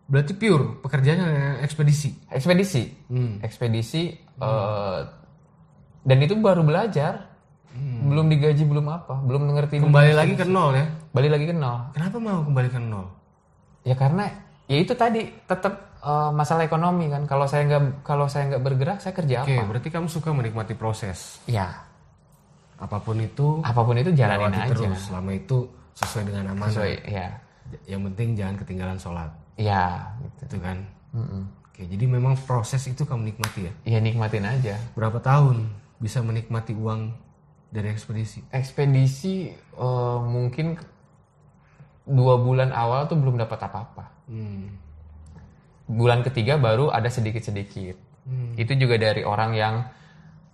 [0.06, 2.30] berarti pure pekerjaannya ekspedisi.
[2.30, 3.10] Ekspedisi.
[3.10, 3.42] Hmm.
[3.42, 4.02] Ekspedisi
[4.38, 5.00] eh,
[6.06, 7.31] dan itu baru belajar.
[8.02, 10.84] Belum digaji belum apa, belum ngerti Kembali lagi ke nol ya.
[11.10, 11.88] balik lagi ke nol.
[11.92, 13.06] Kenapa mau kembali ke nol?
[13.82, 14.28] Ya karena
[14.66, 17.24] ya itu tadi tetap eh, masalah ekonomi kan.
[17.24, 19.64] Kalau saya nggak kalau saya nggak bergerak, saya kerja Oke, apa?
[19.66, 21.40] berarti kamu suka menikmati proses.
[21.44, 21.72] Ya,
[22.76, 24.68] Apa pun itu, apa pun itu jalanin aja.
[24.68, 24.98] terus.
[25.00, 26.68] Selama itu sesuai dengan amanah.
[26.68, 27.28] Sesuai, ya,
[27.86, 29.30] Yang penting jangan ketinggalan sholat.
[29.54, 30.40] ya, gitu.
[30.44, 30.76] Itu kan.
[31.14, 31.42] Mm-mm.
[31.64, 33.72] Oke, jadi memang proses itu kamu nikmati ya.
[33.86, 34.76] Ya nikmatin aja.
[34.92, 37.14] Berapa tahun bisa menikmati uang
[37.72, 38.44] dari ekspedisi?
[38.52, 40.76] Ekspedisi eh, mungkin
[42.04, 44.04] dua bulan awal tuh belum dapat apa-apa.
[44.28, 44.76] Hmm.
[45.88, 47.96] Bulan ketiga baru ada sedikit-sedikit.
[48.28, 48.54] Hmm.
[48.60, 49.74] Itu juga dari orang yang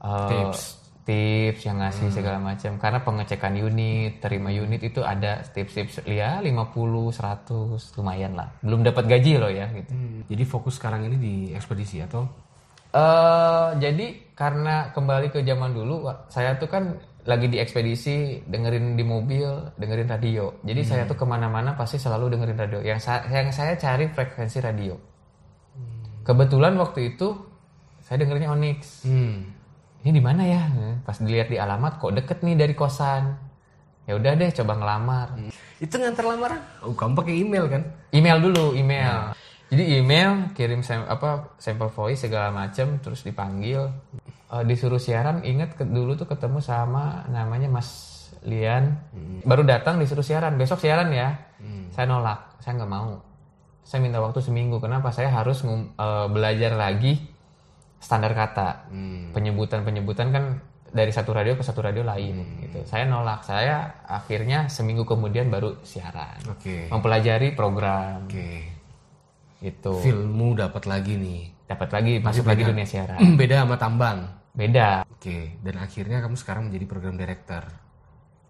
[0.00, 0.62] eh, Tips.
[1.08, 2.78] tips yang ngasih segala macam.
[2.78, 8.54] Karena pengecekan unit, terima unit itu ada tips-tips ya 50, 100 lumayan lah.
[8.62, 9.90] Belum dapat gaji loh ya gitu.
[9.90, 10.22] Hmm.
[10.30, 12.47] Jadi fokus sekarang ini di ekspedisi atau?
[12.94, 16.96] Eh jadi karena kembali ke zaman dulu, saya tuh kan
[17.28, 19.44] lagi di ekspedisi, dengerin di mobil,
[19.76, 20.56] dengerin radio.
[20.64, 22.80] Jadi saya tuh ke mana-mana pasti selalu dengerin radio.
[22.80, 24.96] Yang saya, yang saya cari frekuensi radio.
[26.24, 27.36] Kebetulan waktu itu
[28.00, 29.04] saya dengerinnya Onyx.
[29.04, 29.44] Hmm.
[30.00, 30.62] Ini di mana ya?
[31.04, 33.36] Pas dilihat di alamat kok deket nih dari kosan.
[34.08, 35.36] Ya udah deh, coba ngelamar.
[35.76, 36.64] Itu ngantar lamaran?
[36.80, 37.82] Oh, kamu pakai email kan?
[38.08, 39.36] Email dulu, email.
[39.68, 43.88] Jadi email, kirim sam- apa sampel voice segala macam, terus dipanggil,
[44.48, 45.44] Eh, disuruh siaran.
[45.44, 47.88] Ingat ke- dulu tuh ketemu sama namanya Mas
[48.48, 48.96] Lian.
[49.44, 50.56] Baru datang disuruh siaran.
[50.56, 51.36] Besok siaran ya.
[51.92, 53.20] Saya nolak, saya nggak mau.
[53.84, 54.80] Saya minta waktu seminggu.
[54.80, 55.12] Kenapa?
[55.12, 57.28] Saya harus ngum- eh, belajar lagi
[58.00, 58.88] standar kata.
[58.88, 59.36] Hmm.
[59.36, 60.44] Penyebutan-penyebutan kan
[60.88, 62.80] dari satu radio ke satu radio lain gitu.
[62.88, 63.44] Saya nolak.
[63.44, 66.88] Saya akhirnya seminggu kemudian baru siaran Oke.
[66.88, 68.77] mempelajari program Oke.
[69.60, 71.42] Itu Filmmu dapat lagi nih.
[71.64, 74.18] dapat lagi masuk lagi dunia siaran Beda sama tambang.
[74.50, 77.62] beda Oke, dan akhirnya kamu sekarang menjadi program director.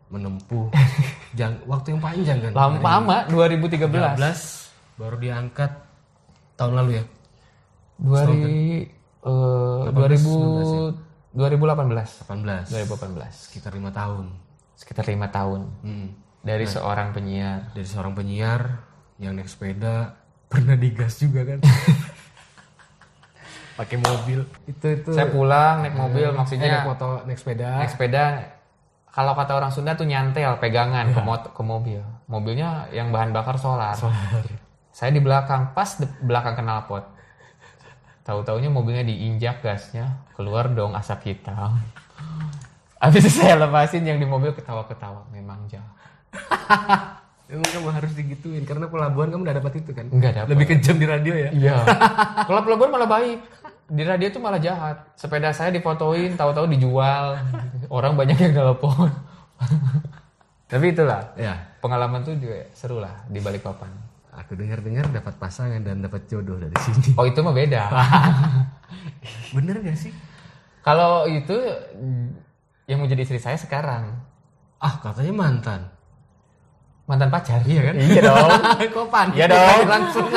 [0.08, 0.72] Menempuh
[1.38, 2.52] jang, waktu yang panjang kan?
[2.52, 5.70] lama lama 2013 13 baru diangkat
[6.54, 7.04] tahun lalu ya?
[7.98, 8.88] Eh,
[9.90, 10.94] 2000
[11.30, 12.66] 2018 18.
[12.66, 14.26] 2018 Sekitar lima tahun.
[14.74, 16.08] sekitar lima tahun Hmm.
[16.40, 18.78] dari seorang penyiar Dari seorang penyiar
[19.18, 20.14] yang naik sepeda
[20.48, 21.60] pernah digas juga kan?
[23.78, 24.42] Pakai mobil.
[24.66, 25.10] Itu itu.
[25.14, 27.68] saya pulang naik mobil Eh, naik maksudnya motor, naik sepeda.
[27.78, 28.22] naik sepeda
[29.08, 33.54] kalau kata orang Sunda tuh nyantel pegangan ke mot ke mobil mobilnya yang bahan bakar
[33.56, 33.94] solar,
[34.90, 37.02] saya di belakang pas di belakang knalpot
[38.22, 41.80] tahu taunya mobilnya diinjak gasnya keluar dong asap hitam
[43.00, 45.96] habis itu saya lepasin yang di mobil ketawa ketawa memang jahat
[47.48, 50.04] Emang kamu harus digituin karena pelabuhan kamu udah dapat itu kan?
[50.06, 50.48] Nggak dapat.
[50.52, 51.50] Lebih kejam di radio ya?
[51.50, 51.76] iya
[52.48, 53.40] kalau pelabuhan malah baik
[53.88, 57.40] di radio tuh malah jahat sepeda saya difotoin tahu-tahu dijual
[57.88, 59.08] orang banyak yang telepon
[60.70, 61.56] tapi itulah Ya.
[61.80, 63.88] pengalaman tuh juga seru lah di balik papan.
[64.38, 67.16] Aku dengar-dengar dapat pasangan dan dapat jodoh dari sini.
[67.16, 67.88] Oh itu mah beda.
[69.56, 70.12] Bener gak sih?
[70.78, 71.56] Kalau itu
[72.84, 74.14] yang mau jadi istri saya sekarang
[74.78, 75.80] Ah katanya mantan.
[77.08, 77.64] Mantan pacar.
[77.64, 77.94] Iya kan?
[77.96, 78.50] Iya dong.
[78.94, 79.34] Kok panik?
[79.40, 79.80] Iya dong.
[79.88, 80.28] Langsung.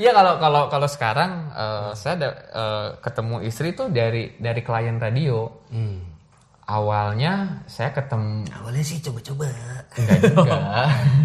[0.00, 5.00] Iya kalau kalau kalau sekarang eh, saya ada, eh, ketemu istri tuh dari dari klien
[5.00, 5.48] radio.
[5.72, 6.12] hmm.
[6.62, 9.50] Awalnya saya ketemu Awalnya sih coba-coba.
[9.98, 10.58] enggak juga.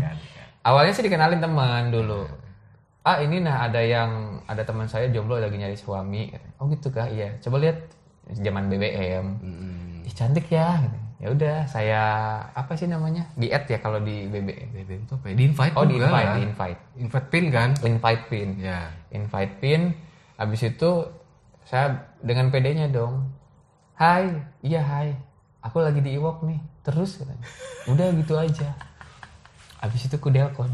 [0.67, 2.25] Awalnya sih dikenalin teman dulu.
[3.05, 6.33] Ah ini nah ada yang ada teman saya jomblo lagi nyari suami.
[6.59, 7.07] Oh gitu kah?
[7.07, 7.39] Iya.
[7.39, 7.79] Coba lihat
[8.33, 9.25] zaman BBM.
[9.39, 10.03] Hmm.
[10.03, 10.83] Ih cantik ya.
[11.17, 12.01] Ya udah saya
[12.53, 13.25] apa sih namanya?
[13.33, 14.69] Di add ya kalau di BBM.
[14.69, 15.35] BBM tuh apa ya?
[15.37, 16.79] Di invite Oh di invite, di invite.
[17.01, 17.69] Invite pin kan?
[17.81, 18.49] Invite pin.
[18.61, 18.79] Ya.
[19.09, 19.81] Invite pin.
[20.37, 20.91] Habis itu
[21.65, 23.33] saya dengan PD-nya dong.
[23.97, 24.29] Hai,
[24.61, 25.17] iya hai.
[25.65, 26.61] Aku lagi di Iwok nih.
[26.85, 27.17] Terus.
[27.89, 28.77] Udah gitu aja.
[29.81, 30.69] Habis itu kudelkon.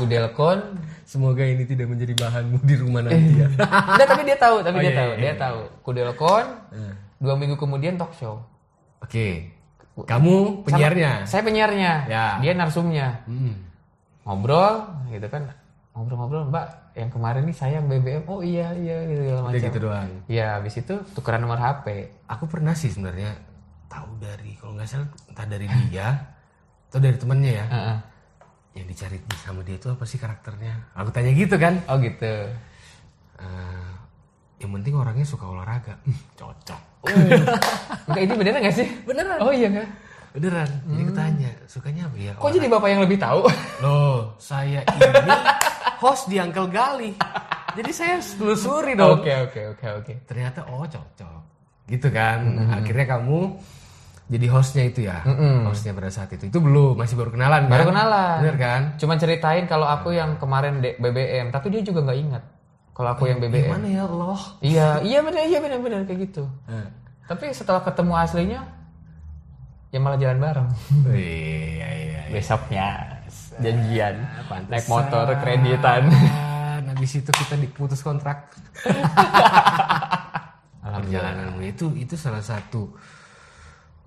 [0.00, 0.80] Kudelkon.
[1.04, 3.52] Semoga ini tidak menjadi bahanmu di rumah nanti ya.
[3.52, 5.34] Enggak, tapi dia tahu, tapi Oh, dia iya, tahu, iya, dia iya.
[5.36, 5.60] tahu.
[5.84, 6.46] Kudelkon.
[6.72, 6.94] Hmm.
[7.20, 8.40] Dua minggu kemudian talk show.
[9.04, 9.52] Oke.
[9.94, 11.22] Kamu penyiarnya?
[11.28, 11.92] Saya penyiarnya.
[12.10, 12.26] Ya.
[12.42, 13.22] Dia narsumnya.
[13.28, 13.62] Hmm.
[14.24, 15.52] Ngobrol gitu kan.
[15.94, 16.66] ngobrol-ngobrol mbak
[16.98, 20.10] yang kemarin nih sayang BBM oh iya iya gitu segala macam gitu doang.
[20.26, 23.30] ya habis itu tukeran nomor HP Aku pernah sih sebenarnya
[23.86, 26.34] tahu dari kalau nggak salah entah dari dia
[26.90, 27.66] atau dari temennya ya.
[27.70, 27.96] Heeh.
[28.74, 30.74] Yang dicari sama dia itu apa sih karakternya?
[30.98, 31.78] Aku tanya gitu kan.
[31.86, 32.34] oh gitu
[33.38, 33.90] Eh,
[34.64, 36.00] yang penting orangnya suka olahraga.
[36.08, 36.80] Hmm, Cocok.
[38.08, 39.36] enggak ini beneran gak sih Beneran.
[39.44, 39.86] oh iya kan
[40.34, 40.66] Beneran.
[40.66, 42.32] Jadi aku tanya, sukanya apa ya?
[42.34, 43.46] kok jadi bapak yang lebih tahu
[43.84, 45.36] Loh, saya ini
[46.02, 47.14] host di Uncle Gali.
[47.76, 49.20] Jadi saya telusuri dong.
[49.22, 51.40] oke oke oke oke Ternyata oh cocok.
[51.86, 52.40] Gitu kan.
[52.72, 53.54] Akhirnya kamu
[54.26, 55.22] jadi hostnya itu ya.
[55.68, 56.50] Hostnya pada saat itu.
[56.50, 57.90] Itu belum, masih baru kenalan baru kan?
[57.94, 58.80] kenalan Bener kan?
[58.98, 62.42] Cuman ceritain kalau aku yang kemarin BBM, tapi dia juga nggak ingat
[62.94, 63.74] kalau aku yang BBM.
[63.74, 64.40] Gimana ya Allah?
[64.62, 66.46] Iya, iya benar, iya benar benar kayak gitu.
[66.70, 66.88] Eh.
[67.26, 68.62] Tapi setelah ketemu aslinya,
[69.90, 70.68] ya malah jalan bareng.
[71.10, 72.30] Iya, iya, iya.
[72.30, 72.86] Besoknya
[73.58, 74.14] janjian
[74.46, 74.70] pantesan.
[74.70, 76.02] naik motor kreditan.
[76.06, 78.54] Dan habis itu kita diputus kontrak.
[80.84, 82.86] Perjalananmu itu itu salah satu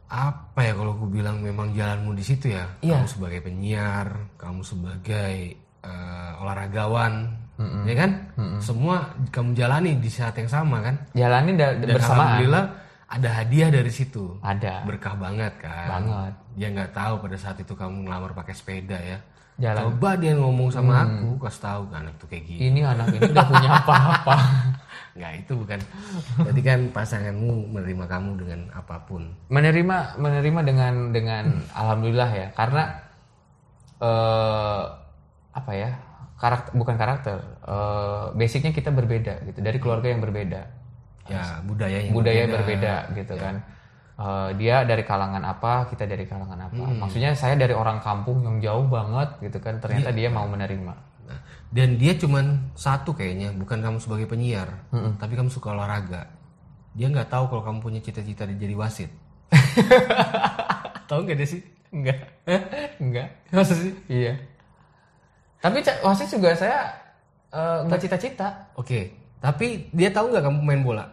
[0.07, 2.71] apa ya kalau aku bilang memang jalanmu di situ ya.
[2.79, 3.03] Iya.
[3.03, 4.07] Kamu sebagai penyiar,
[4.39, 5.35] kamu sebagai
[5.83, 8.11] eh, olahragawan, ya kan?
[8.57, 10.95] Semua kamu jalani di saat yang sama kan?
[11.11, 12.37] Jalanin da- Dan bersamaan.
[12.37, 12.65] alhamdulillah
[13.07, 14.37] ada hadiah dari situ.
[14.39, 14.83] Ada.
[14.83, 15.87] Berkah banget kan.
[15.89, 16.33] Banget.
[16.53, 19.17] Dia nggak tahu pada saat itu kamu ngelamar pakai sepeda ya.
[19.57, 19.89] Jalan.
[19.89, 22.59] Coba dia ngomong sama aku, kasih tahu kan anak tuh kayak gini.
[22.67, 24.35] Ini anak ini udah punya apa-apa.
[25.17, 25.79] Nggak itu bukan.
[26.37, 29.33] Berarti kan pasanganmu menerima kamu dengan apa pun.
[29.49, 31.43] menerima menerima dengan dengan
[31.73, 32.83] alhamdulillah ya karena
[33.97, 34.81] eh
[35.51, 35.89] apa ya
[36.37, 40.61] karakter bukan karakter eh basicnya kita berbeda gitu dari keluarga yang berbeda.
[41.27, 41.59] Ya
[42.13, 42.93] budaya yang berbeda.
[43.17, 43.55] gitu kan.
[44.17, 46.83] Eh, dia dari kalangan apa kita dari kalangan apa.
[47.05, 50.93] Maksudnya saya dari orang kampung yang jauh banget gitu kan ternyata dia mau menerima.
[51.27, 54.87] Nah, dan dia cuman satu kayaknya, bukan kamu sebagai penyiar,
[55.19, 56.31] tapi kamu suka olahraga.
[56.97, 59.11] Dia nggak tahu kalau kamu punya cita-cita jadi wasit.
[61.11, 61.61] tahu nggak dia sih?
[61.87, 62.19] enggak
[62.99, 63.95] enggak Masa sih?
[64.11, 64.35] iya
[65.57, 66.91] tapi wasit juga saya
[67.49, 71.05] eh, nggak cita-cita Oke, tapi dia tahu nggak kamu main bola?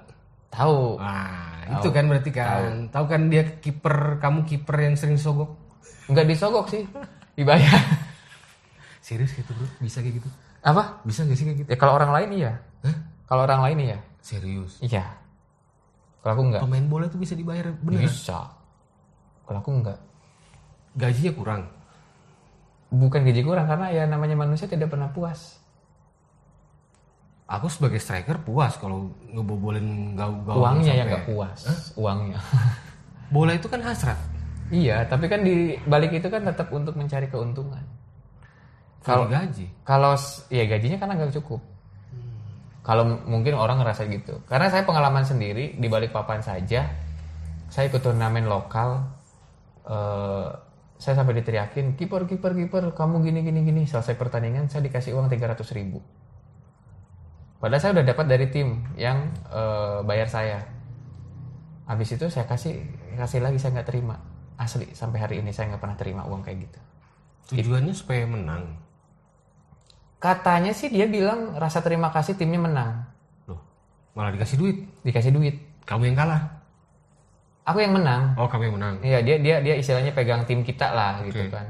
[0.49, 2.93] tahu Nah, itu kan berarti kan.
[2.93, 5.57] Tahu kan dia kiper, kamu kiper yang sering sogok.
[6.07, 6.85] nggak disogok sih
[7.33, 7.81] dibayar
[9.05, 9.65] Serius gitu bro?
[9.81, 10.29] Bisa kayak gitu?
[10.61, 11.69] apa Bisa nggak sih kayak gitu?
[11.69, 12.53] ya kalau orang lain iya
[12.85, 12.97] Hah?
[13.25, 14.81] kalau orang lain iya Serius?
[14.81, 15.05] iya
[16.21, 18.01] kalau aku enggak Pemain bola itu bisa dibayar bener?
[18.05, 18.49] bisa
[19.45, 19.99] kalau aku enggak
[20.95, 21.63] Gajinya kurang.
[22.91, 25.61] Bukan gaji kurang karena ya namanya manusia tidak pernah puas.
[27.45, 31.61] Aku sebagai striker puas kalau ngebobolin gawang uangnya yang nggak puas
[32.01, 32.41] uangnya.
[33.35, 34.17] Bola itu kan hasrat.
[34.73, 37.85] iya tapi kan di balik itu kan tetap untuk mencari keuntungan.
[39.05, 39.69] Kalau gaji.
[39.85, 40.17] kalau
[40.49, 41.61] ya gajinya karena nggak cukup.
[42.81, 44.41] Kalau mungkin orang ngerasa gitu.
[44.49, 46.89] Karena saya pengalaman sendiri di balik papan saja
[47.75, 49.03] saya ikut turnamen lokal
[49.91, 50.49] eh,
[50.99, 55.27] saya sampai diteriakin kiper kiper kiper kamu gini gini gini selesai pertandingan saya dikasih uang
[55.29, 55.99] 300 ribu
[57.59, 60.59] padahal saya udah dapat dari tim yang eh, bayar saya
[61.85, 62.81] habis itu saya kasih
[63.19, 64.17] kasih lagi saya nggak terima
[64.57, 66.81] asli sampai hari ini saya nggak pernah terima uang kayak gitu
[67.53, 68.81] Tujuannya supaya menang.
[70.17, 73.05] Katanya sih dia bilang rasa terima kasih timnya menang.
[73.45, 73.61] Loh,
[74.17, 74.77] malah dikasih duit.
[75.05, 75.61] Dikasih duit.
[75.85, 76.54] Kamu yang kalah.
[77.65, 78.37] Aku yang menang.
[78.37, 78.95] Oh, kamu yang menang.
[79.01, 81.65] Iya, dia dia dia istilahnya pegang tim kita lah gitu kan.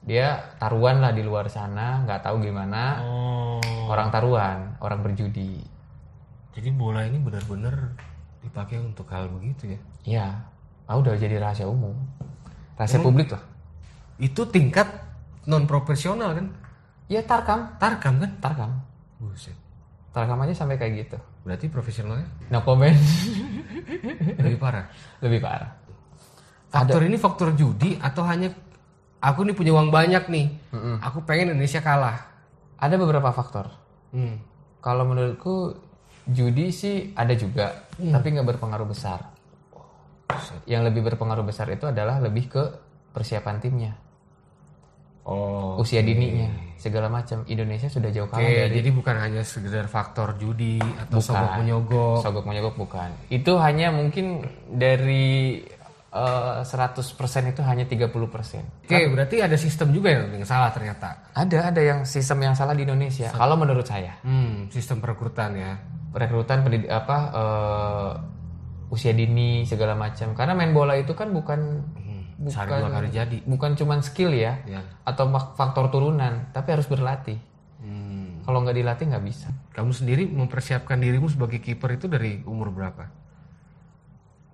[0.00, 3.04] Dia taruhan lah di luar sana, nggak tahu gimana.
[3.04, 3.60] Oh.
[3.92, 5.60] Orang taruhan, orang berjudi.
[6.56, 7.92] Jadi bola ini benar-benar
[8.40, 9.80] dipakai untuk hal begitu ya.
[10.08, 10.26] Iya.
[10.88, 11.92] Ah, udah jadi rahasia umum.
[12.80, 13.44] Rahasia publik lah.
[14.16, 14.88] Itu tingkat
[15.44, 16.56] non profesional kan?
[17.12, 17.76] Iya, tarkam.
[17.76, 18.32] Tarkam kan?
[18.40, 18.70] Tarkam.
[19.20, 19.52] Buset.
[20.16, 21.18] Tarkam aja sampai kayak gitu.
[21.46, 22.94] Berarti profesionalnya No comment.
[24.42, 24.84] lebih parah.
[25.22, 25.70] Lebih parah.
[26.68, 28.52] Faktor ini faktor judi atau hanya
[29.24, 30.46] aku nih punya uang banyak nih.
[31.00, 32.18] Aku pengen Indonesia kalah.
[32.78, 33.72] Ada beberapa faktor.
[34.12, 34.38] Hmm.
[34.78, 35.74] Kalau menurutku
[36.28, 39.20] judi sih ada juga, tapi nggak berpengaruh besar.
[40.68, 42.62] Yang lebih berpengaruh besar itu adalah lebih ke
[43.16, 43.92] persiapan timnya,
[45.28, 45.76] Oh.
[45.76, 47.44] usia dininya, segala macam.
[47.44, 51.28] Indonesia sudah jauh kalah dari jadi bukan hanya sekedar faktor judi atau Bukan.
[51.28, 52.18] sogok menyogok.
[52.24, 53.12] sogok menyogok bukan.
[53.28, 55.60] Itu hanya mungkin dari
[56.08, 57.04] eh, 100%
[57.46, 58.88] itu hanya 30%.
[58.88, 61.28] Oke, berarti ada sistem juga yang, yang salah ternyata.
[61.36, 63.28] Ada ada yang sistem yang salah di Indonesia.
[63.28, 65.76] Kalau menurut saya, Hmm, sistem perekrutan ya.
[66.08, 68.10] rekrutan pendidik apa eh,
[68.88, 70.32] usia dini segala macam.
[70.32, 71.84] Karena main bola itu kan bukan
[72.38, 73.38] Hmm, sehari dua kali jadi.
[73.42, 74.78] bukan cuman skill ya Ya.
[75.02, 77.34] atau fak- faktor turunan, tapi harus berlatih.
[77.78, 78.42] Hmm.
[78.42, 79.50] Kalau nggak dilatih nggak bisa.
[79.70, 83.10] Kamu sendiri mempersiapkan dirimu sebagai kiper itu dari umur berapa?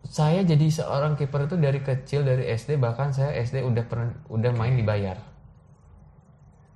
[0.02, 4.50] Saya jadi seorang kiper itu dari kecil dari SD bahkan saya SD udah pernah udah
[4.50, 5.16] main dibayar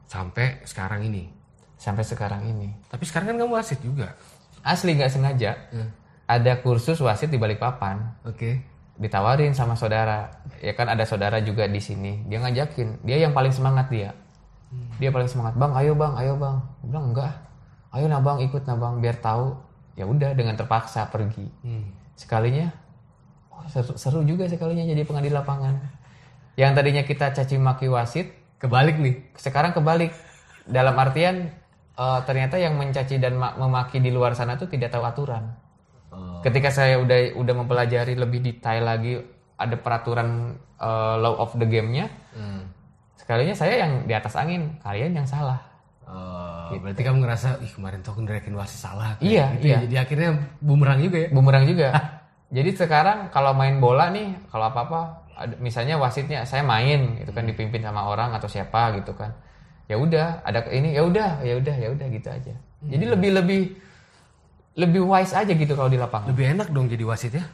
[0.05, 1.29] Sampai sekarang ini.
[1.77, 2.75] sampai sekarang ini.
[2.85, 4.11] Tapi sekarang kan kamu wasit juga.
[4.61, 5.55] Asli nggak sengaja.
[6.27, 8.19] Ada kursus wasit di Balikpapan.
[8.25, 8.67] Oke.
[8.99, 10.27] Ditawarin sama saudara.
[10.59, 12.27] Ya kan ada saudara juga di sini.
[12.27, 13.07] Dia ngajakin.
[13.07, 14.11] Dia yang paling semangat dia.
[14.99, 15.55] Dia paling semangat.
[15.55, 16.57] Bang, ayo bang, ayo bang.
[16.83, 17.33] Gue bilang enggak.
[17.89, 19.57] Ayo nah bang, ikut nah bang, biar tahu.
[19.97, 21.47] Ya udah dengan terpaksa pergi.
[21.65, 21.89] Hmm.
[22.19, 22.69] Sekalinya,
[23.55, 25.79] oh, seru, seru juga sekalinya jadi pengadil lapangan.
[26.59, 29.15] Yang tadinya kita caci maki wasit, Kebalik nih.
[29.39, 30.11] sekarang kebalik.
[30.67, 31.49] Dalam artian
[31.95, 35.55] eh, ternyata yang mencaci dan ma- memaki di luar sana tuh tidak tahu aturan.
[36.09, 36.41] Oh.
[36.41, 39.19] Ketika saya udah udah mempelajari lebih detail lagi
[39.55, 42.71] ada peraturan eh, law of the game-nya, Hmm.
[43.19, 45.59] sekalinya saya yang di atas angin, kalian yang salah.
[46.09, 49.19] Oh, berarti kamu ngerasa, ih kemarin tuh aku ngerekin wasit salah.
[49.19, 49.75] Kayak Iya, gitu iya.
[49.75, 49.79] ya.
[49.85, 50.31] Jadi akhirnya
[50.63, 51.29] bumerang juga ya.
[51.29, 51.89] Bumerang juga.
[52.57, 55.01] Jadi sekarang kalau main bola nih, kalau apa-apa,
[55.61, 59.37] misalnya wasitnya saya main, itu kan dipimpin sama orang atau siapa gitu kan.
[59.85, 62.55] Ya udah, ada ini ya udah, ya udah, ya udah gitu aja.
[62.81, 63.61] Jadi lebih
[64.79, 66.31] lebih wise aja gitu kalau di lapangan.
[66.31, 67.45] Lebih enak dong jadi wasit ya.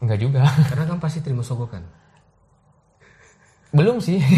[0.00, 0.48] Enggak juga.
[0.72, 1.84] Karena kamu pasti terima sogokan.
[3.72, 4.20] Belum sih.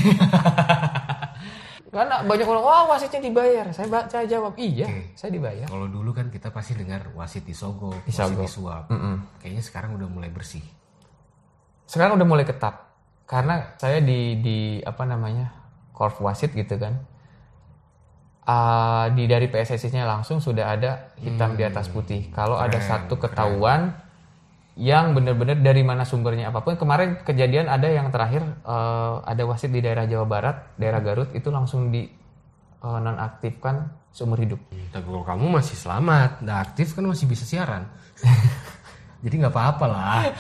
[1.95, 3.71] Karena banyak orang, wah wasitnya dibayar.
[3.71, 5.15] Saya ba- saya jawab, iya, Oke.
[5.15, 5.71] saya dibayar.
[5.71, 8.91] Kalau dulu kan kita pasti dengar wasit disogok, wasit disuap.
[8.91, 9.39] Mm-mm.
[9.39, 10.63] Kayaknya sekarang udah mulai bersih.
[11.87, 12.83] Sekarang udah mulai ketat.
[13.31, 15.55] Karena saya di di apa namanya?
[15.95, 16.99] Korf wasit gitu kan.
[18.45, 22.29] Ah, di dari PSSI-nya langsung sudah ada hitam di atas putih.
[22.29, 23.97] Kalau ada satu ketahuan
[24.77, 26.77] yang benar-benar dari mana sumbernya apa pun.
[26.77, 31.49] Kemarin kejadian ada yang terakhir eh, ada wasit di daerah Jawa Barat, daerah Garut itu
[31.49, 32.05] langsung di
[32.85, 34.61] eh, nonaktifkan seumur hidup.
[34.93, 37.89] Tapi kalau kamu masih selamat, nggak aktif kan masih bisa siaran.
[39.25, 40.21] Jadi nggak apa-apa lah.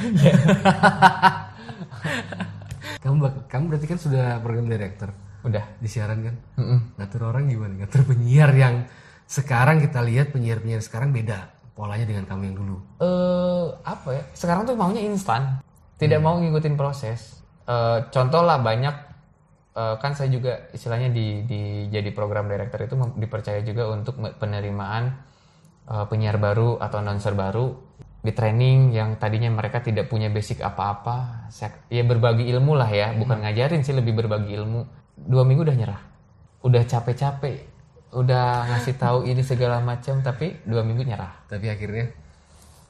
[3.01, 5.09] kamu kamu berarti kan sudah program director
[5.45, 5.65] Udah.
[5.77, 6.35] di siaran kan?
[6.57, 6.79] Mm-mm.
[6.97, 7.77] Ngatur orang gimana?
[7.79, 8.89] Ngatur penyiar yang
[9.25, 12.77] sekarang kita lihat penyiar-penyiar sekarang beda polanya dengan kamu yang dulu.
[12.99, 14.23] eh apa ya?
[14.33, 15.61] Sekarang tuh maunya instan,
[15.97, 17.45] tidak mau ngikutin proses.
[17.65, 18.95] Eh, contoh lah banyak
[19.75, 25.13] eh, kan saya juga istilahnya di, di jadi program director itu dipercaya juga untuk penerimaan
[25.85, 27.75] eh, penyiar baru atau announcer baru
[28.25, 31.49] di training yang tadinya mereka tidak punya basic apa-apa.
[31.51, 35.04] Saya- Ya berbagi ilmu lah ya, bukan ngajarin sih lebih berbagi ilmu.
[35.15, 36.03] Dua minggu udah nyerah,
[36.67, 37.71] udah capek-capek,
[38.15, 41.47] udah ngasih tahu ini segala macam tapi dua minggu nyerah.
[41.47, 42.11] Tapi akhirnya?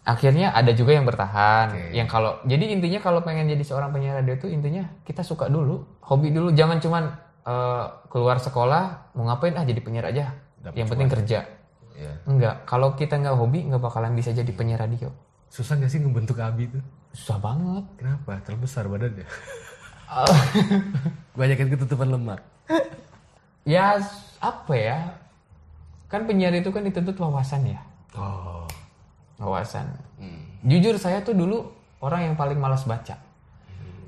[0.05, 4.37] Akhirnya ada juga yang bertahan yang kalau jadi intinya kalau pengen jadi seorang penyiar radio
[4.37, 6.53] itu intinya kita suka dulu hobi dulu.
[6.53, 7.09] Jangan cuman
[7.49, 10.37] eh, keluar sekolah mau ngapain ah jadi penyiar aja.
[10.77, 11.41] Yang penting kerja.
[11.97, 15.09] Ya enggak kalau kita nggak hobi nggak bakalan bisa jadi penyiar radio.
[15.49, 16.83] Susah gak sih ngebentuk Abi tuh?
[17.15, 17.85] susah banget.
[17.97, 18.43] Kenapa?
[18.43, 19.23] Terlalu besar badannya.
[21.39, 22.41] Banyakan ketutupan lemak.
[23.67, 23.99] ya
[24.39, 24.99] apa ya?
[26.07, 27.81] Kan penyiar itu kan dituntut wawasan ya?
[28.15, 28.69] Oh.
[29.35, 29.91] wawasan.
[30.63, 31.67] Jujur saya tuh dulu
[31.99, 33.19] orang yang paling malas baca.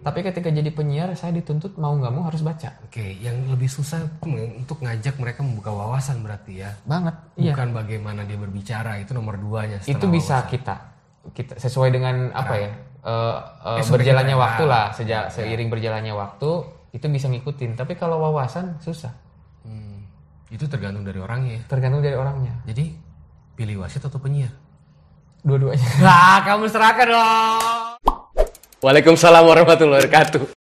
[0.06, 2.78] Tapi ketika jadi penyiar saya dituntut mau nggak mau harus baca.
[2.86, 4.06] Oke, yang lebih susah
[4.54, 6.70] untuk ngajak mereka membuka wawasan berarti ya.
[6.86, 7.18] banget.
[7.34, 7.58] Iya.
[7.58, 9.82] Bukan bagaimana dia berbicara, itu nomor duanya.
[9.82, 10.94] itu bisa kita
[11.34, 12.70] kita sesuai dengan apa ya
[13.06, 14.68] eh, eh, SOP berjalannya kita, waktu ya.
[14.68, 16.50] lah sejak seiring berjalannya waktu
[16.90, 19.14] itu bisa ngikutin tapi kalau wawasan susah
[19.62, 20.06] Hmm,
[20.48, 21.58] itu tergantung dari orangnya.
[21.58, 21.62] ya.
[21.66, 22.94] tergantung dari orangnya Jadi
[23.54, 24.50] pilih wasit atau penyiar?
[25.40, 27.94] dua-duanya Nah, kamu serahkan dong.
[28.78, 30.55] Waalaikumsalam warahmatullahi wabarakatuh.